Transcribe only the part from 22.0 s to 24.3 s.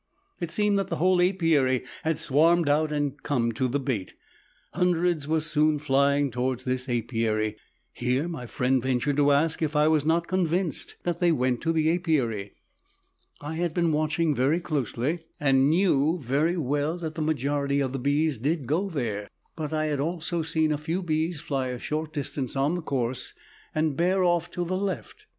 distance on the course and bear